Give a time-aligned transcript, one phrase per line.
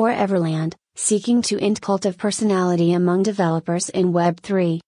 [0.00, 4.80] 4EVERLAND, seeking to end cult of personality among developers in Web3.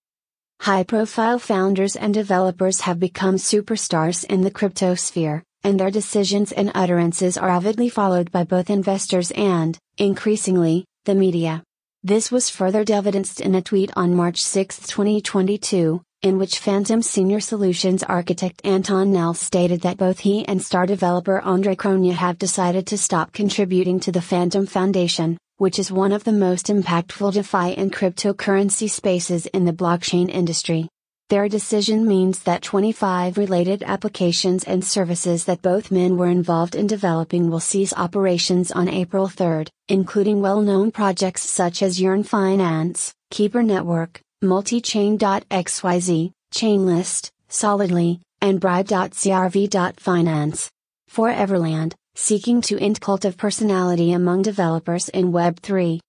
[0.61, 6.51] High profile founders and developers have become superstars in the crypto sphere, and their decisions
[6.51, 11.61] and utterances are avidly followed by both investors and, increasingly, the media.
[12.01, 17.41] This was further evidenced in a tweet on March 6, 2022, in which Fantom Senior
[17.41, 22.87] Solutions architect Anton Nell stated that both he and star developer Andre Cronje have decided
[22.87, 27.77] to stop contributing to the Fantom Foundation, which is one of the most impactful DeFi
[27.77, 30.87] and cryptocurrency spaces in the blockchain industry.
[31.29, 36.87] Their decision means that 25 related applications and services that both men were involved in
[36.87, 43.13] developing will cease operations on April 3, including well known projects such as Yearn Finance,
[43.31, 50.69] Keep3r Network, Multichain.xyz, Chainlist, Solidly, and Bribe.crv.finance.
[51.09, 55.99] 4EVERLAND, seeking to end cult of personality among developers in Web3.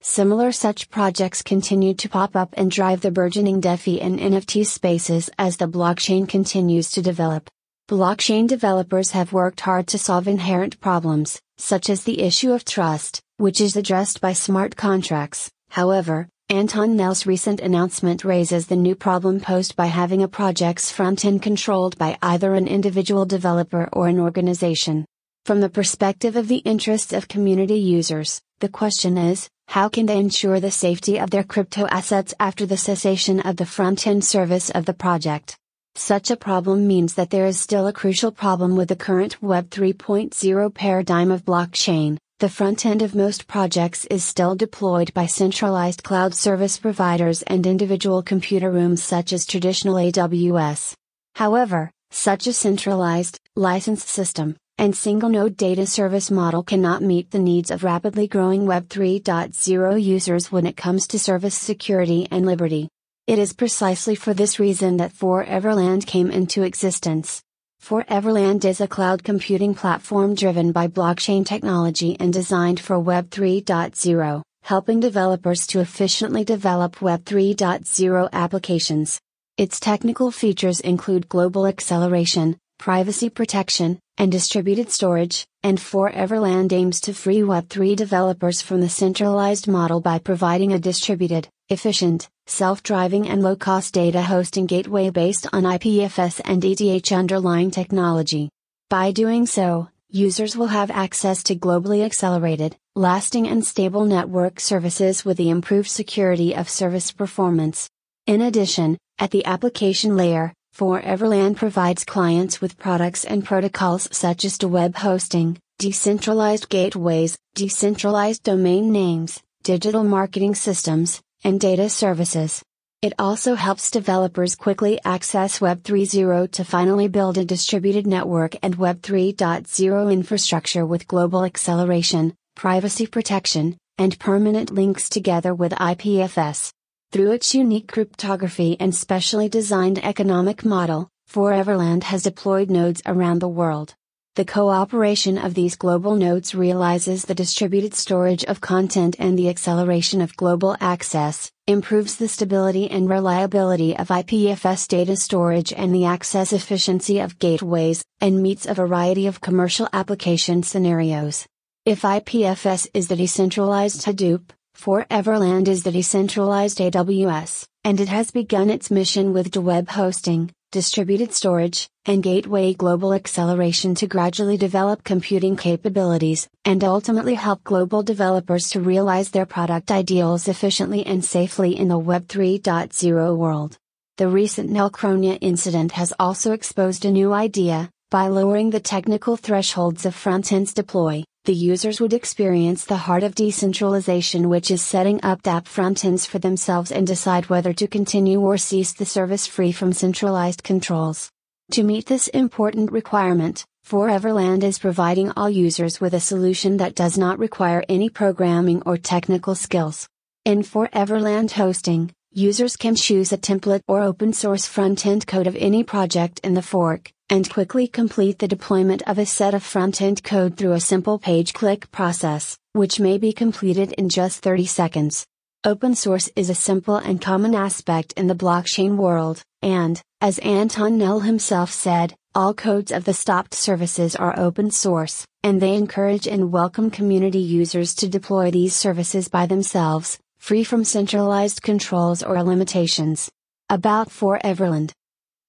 [0.00, 5.30] Similar such projects continue to pop up and drive the burgeoning DeFi and NFT spaces
[5.38, 7.48] as the blockchain continues to develop.
[7.88, 13.20] Blockchain developers have worked hard to solve inherent problems, such as the issue of trust,
[13.38, 15.50] which is addressed by smart contracts.
[15.70, 21.26] However, Anton Nell's recent announcement raises the new problem posed by having a project's front
[21.26, 25.04] end controlled by either an individual developer or an organization.
[25.44, 30.16] From the perspective of the interests of community users, the question is how can they
[30.16, 34.70] ensure the safety of their crypto assets after the cessation of the front end service
[34.70, 35.54] of the project?
[35.96, 39.68] Such a problem means that there is still a crucial problem with the current Web
[39.68, 42.16] 3.0 paradigm of blockchain.
[42.40, 47.66] The front end of most projects is still deployed by centralized cloud service providers and
[47.66, 50.94] individual computer rooms such as traditional AWS.
[51.34, 57.40] However, such a centralized, licensed system, and single node data service model cannot meet the
[57.40, 62.88] needs of rapidly growing Web 3.0 users when it comes to service security and liberty.
[63.26, 67.42] It is precisely for this reason that 4EVERLAND came into existence.
[67.80, 74.42] 4EVERLAND is a cloud computing platform driven by blockchain technology and designed for Web 3.0,
[74.62, 79.18] helping developers to efficiently develop Web 3.0 applications.
[79.56, 87.12] Its technical features include global acceleration, privacy protection, and distributed storage, and 4EVERLAND aims to
[87.12, 93.42] free Web3 developers from the centralized model by providing a distributed, efficient, self driving, and
[93.42, 98.48] low cost data hosting gateway based on IPFS and ETH underlying technology.
[98.88, 105.24] By doing so, users will have access to globally accelerated, lasting, and stable network services
[105.24, 107.90] with the improved security of service performance.
[108.26, 114.58] In addition, at the application layer, 4EVERLAND provides clients with products and protocols such as
[114.58, 122.62] to web hosting, decentralized gateways, decentralized domain names, digital marketing systems, and data services.
[123.02, 128.76] It also helps developers quickly access Web 3.0 to finally build a distributed network and
[128.76, 136.72] Web 3.0 infrastructure with global acceleration, privacy protection, and permanent links together with IPFS.
[137.10, 143.48] Through its unique cryptography and specially designed economic model, 4EVERLAND has deployed nodes around the
[143.48, 143.94] world.
[144.34, 150.20] The cooperation of these global nodes realizes the distributed storage of content and the acceleration
[150.20, 156.52] of global access, improves the stability and reliability of IPFS data storage and the access
[156.52, 161.46] efficiency of gateways, and meets a variety of commercial application scenarios.
[161.86, 168.70] If IPFS is the decentralized Hadoop, 4EVERLAND is the decentralized AWS, and it has begun
[168.70, 175.56] its mission with web hosting, distributed storage, and gateway global acceleration to gradually develop computing
[175.56, 181.88] capabilities, and ultimately help global developers to realize their product ideals efficiently and safely in
[181.88, 183.76] the Web 3.0 world.
[184.16, 189.36] The recent Nell Cronje incident has also exposed a new idea, by lowering the technical
[189.36, 194.82] thresholds of front ends deploy, the users would experience the heart of decentralization, which is
[194.82, 199.46] setting up DApp frontends for themselves and decide whether to continue or cease the service
[199.46, 201.30] free from centralized controls.
[201.70, 207.16] To meet this important requirement, 4EVERLAND is providing all users with a solution that does
[207.16, 210.06] not require any programming or technical skills.
[210.44, 215.56] In 4EVERLAND hosting, users can choose a template or open source front end code of
[215.56, 220.00] any project in the fork, and quickly complete the deployment of a set of front
[220.00, 224.66] end code through a simple page click process, which may be completed in just 30
[224.66, 225.26] seconds.
[225.64, 230.96] Open source is a simple and common aspect in the blockchain world, and, as Anton
[230.96, 236.28] Nell himself said, all codes of the stopped services are open source, and they encourage
[236.28, 242.42] and welcome community users to deploy these services by themselves, free from centralized controls or
[242.42, 243.28] limitations.
[243.68, 244.92] About 4EVERLAND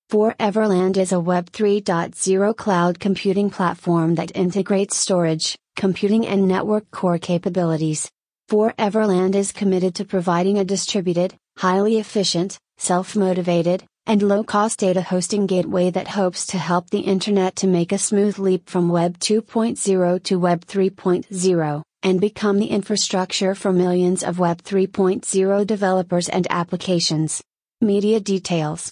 [0.09, 7.19] 4EVERLAND is a Web 3.0 cloud computing platform that integrates storage, computing, and network core
[7.19, 8.09] capabilities.
[8.49, 15.03] 4EVERLAND is committed to providing a distributed, highly efficient, self motivated, and low cost data
[15.03, 19.19] hosting gateway that hopes to help the Internet to make a smooth leap from Web
[19.19, 26.47] 2.0 to Web 3.0, and become the infrastructure for millions of Web 3.0 developers and
[26.49, 27.43] applications.
[27.79, 28.91] Media details.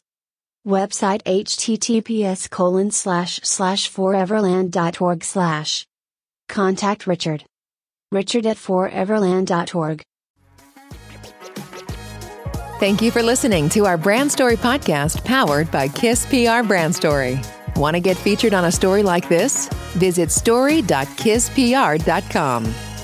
[0.67, 5.87] Website https colon slash slash 4everland.org slash.
[6.49, 7.45] Contact Richard.
[8.11, 10.03] Richard at 4everland.org.
[12.79, 17.39] Thank you for listening to our Brand Story podcast powered by Kiss PR Brand Story.
[17.77, 19.69] Want to get featured on a story like this?
[19.93, 22.96] Visit story.kisspr.com.